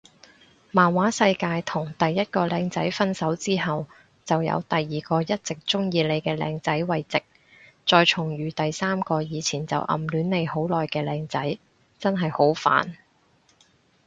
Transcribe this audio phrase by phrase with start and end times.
[0.71, 3.85] 漫畫世界同第一個靚仔分手之後
[4.25, 7.23] 就有第二個一直鍾意你嘅靚仔慰藉
[7.85, 11.59] 再重遇第三個以前就暗戀你好耐嘅靚仔，
[11.99, 12.95] 真係好煩